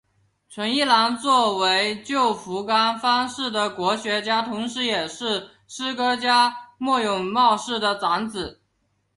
[0.49, 8.61] 纯一郎作为旧福冈藩士的国学家同是也是诗歌家末永茂世的长子。